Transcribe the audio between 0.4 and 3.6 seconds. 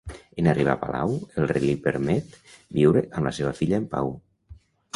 En arribar a palau, el rei li permet viure amb la seva